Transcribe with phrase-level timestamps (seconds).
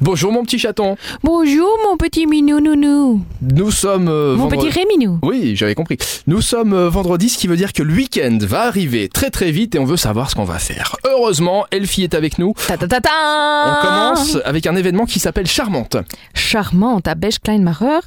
[0.00, 0.96] Bonjour mon petit chaton.
[1.24, 3.20] Bonjour mon petit minou nounou.
[3.42, 5.18] Nous sommes euh, Mon vendredi- petit Réminou.
[5.24, 5.98] Oui, j'avais compris.
[6.28, 9.50] Nous sommes euh, vendredi, ce qui veut dire que le week-end va arriver très très
[9.50, 10.94] vite et on veut savoir ce qu'on va faire.
[11.04, 12.54] Heureusement, Elfie est avec nous.
[12.68, 15.96] Ta ta ta ta On commence avec un événement qui s'appelle Charmante.
[16.32, 17.98] Charmante à Besch-Kleinmacher.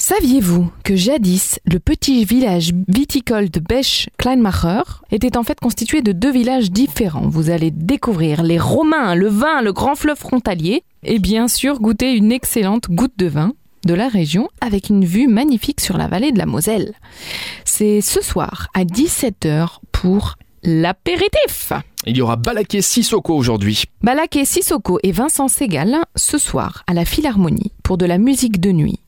[0.00, 6.30] Saviez-vous que jadis, le petit village viticole de Besch-Kleinmacher était en fait constitué de deux
[6.30, 7.28] villages différents?
[7.28, 12.14] Vous allez découvrir les Romains, le vin, le grand fleuve frontalier et bien sûr goûter
[12.14, 16.30] une excellente goutte de vin de la région avec une vue magnifique sur la vallée
[16.30, 16.94] de la Moselle.
[17.64, 21.72] C'est ce soir à 17h pour l'apéritif.
[22.06, 23.82] Il y aura Balaké Sissoko aujourd'hui.
[24.02, 28.70] Balaké Sissoko et Vincent Segal ce soir à la Philharmonie pour de la musique de
[28.70, 29.00] nuit.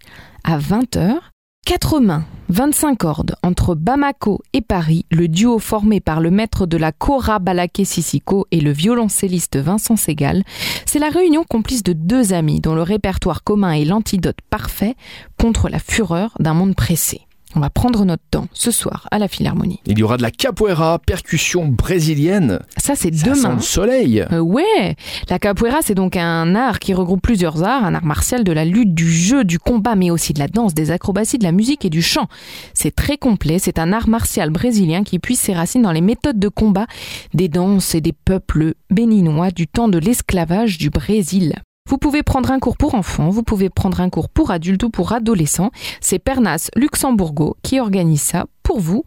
[0.44, 1.18] À 20h,
[1.66, 6.76] quatre mains, 25 cordes entre Bamako et Paris, le duo formé par le maître de
[6.76, 10.42] la Kora Balaké Sissoko et le violoncelliste Vincent Segal,
[10.86, 14.96] c'est la réunion complice de deux amis dont le répertoire commun est l'antidote parfait
[15.38, 17.26] contre la fureur d'un monde pressé.
[17.56, 19.80] On va prendre notre temps ce soir à la Philharmonie.
[19.86, 22.60] Il y aura de la capoeira, percussion brésilienne.
[22.76, 23.54] Ça, c'est Ça sent demain.
[23.56, 24.24] le soleil.
[24.32, 24.96] Euh, ouais,
[25.28, 28.64] la capoeira c'est donc un art qui regroupe plusieurs arts, un art martial de la
[28.64, 31.84] lutte, du jeu, du combat, mais aussi de la danse, des acrobaties, de la musique
[31.84, 32.28] et du chant.
[32.72, 36.38] C'est très complet, c'est un art martial brésilien qui puise ses racines dans les méthodes
[36.38, 36.86] de combat
[37.34, 41.54] des danses et des peuples béninois du temps de l'esclavage du Brésil.
[41.90, 44.90] Vous pouvez prendre un cours pour enfants, vous pouvez prendre un cours pour adultes ou
[44.90, 45.72] pour adolescents.
[46.00, 49.02] C'est Pernas Luxembourgo qui organise ça pour vous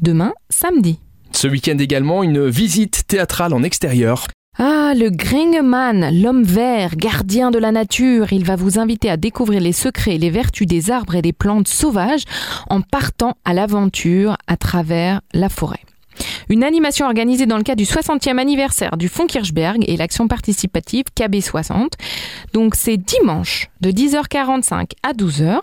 [0.00, 1.00] demain samedi.
[1.32, 4.26] Ce week-end également, une visite théâtrale en extérieur.
[4.58, 9.62] Ah, le Gringeman, l'homme vert, gardien de la nature, il va vous inviter à découvrir
[9.62, 12.24] les secrets et les vertus des arbres et des plantes sauvages
[12.68, 15.80] en partant à l'aventure à travers la forêt.
[16.48, 21.06] Une animation organisée dans le cadre du 60e anniversaire du Fonds Kirchberg et l'action participative
[21.16, 21.92] KB60.
[22.52, 25.58] Donc c'est dimanche de 10h45 à 12h.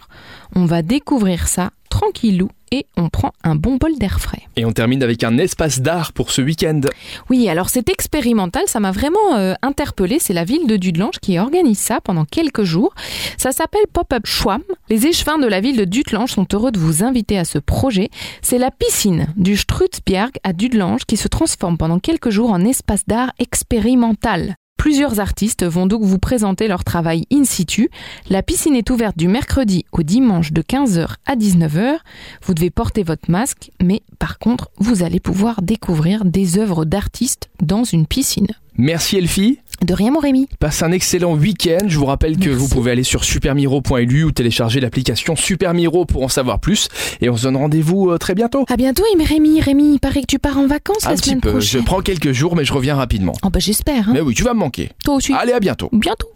[0.56, 4.42] On va découvrir ça tranquillou et on prend un bon bol d'air frais.
[4.56, 6.82] Et on termine avec un espace d'art pour ce week-end.
[7.30, 10.18] Oui, alors c'est expérimental, ça m'a vraiment euh, interpellé.
[10.20, 12.96] C'est la ville de Dudelange qui organise ça pendant quelques jours.
[13.38, 14.64] Ça s'appelle Pop-up Schwamm.
[14.90, 18.10] Les échevins de la ville de Dudelange sont heureux de vous inviter à ce projet.
[18.42, 23.06] C'est la piscine du Strutzbjerg à Dudelange qui se transforme pendant quelques jours en espace
[23.06, 24.56] d'art expérimental.
[24.84, 27.90] Plusieurs artistes vont donc vous présenter leur travail in situ.
[28.30, 32.00] La piscine est ouverte du mercredi au dimanche de 15h à 19h.
[32.44, 37.50] Vous devez porter votre masque, mais par contre, vous allez pouvoir découvrir des œuvres d'artistes
[37.62, 38.50] dans une piscine.
[38.78, 39.60] Merci Elfie.
[39.82, 40.48] De rien, mon Rémi.
[40.60, 41.86] Passe un excellent week-end.
[41.88, 42.56] Je vous rappelle que Merci.
[42.56, 46.88] vous pouvez aller sur supermiro.lu ou télécharger l'application Supermiro pour en savoir plus.
[47.22, 48.66] Et on se donne rendez-vous euh, très bientôt.
[48.70, 51.30] À bientôt, mais Rémi, Rémi, il paraît que tu pars en vacances Un la petit
[51.32, 51.50] semaine peu.
[51.50, 51.84] Je prochaine.
[51.84, 53.34] prends quelques jours, mais je reviens rapidement.
[53.44, 54.14] Oh bah j'espère, hein.
[54.14, 54.90] Mais oui, tu vas me manquer.
[55.04, 55.34] Toi aussi.
[55.34, 55.90] Allez, à bientôt.
[55.92, 56.28] Bientôt.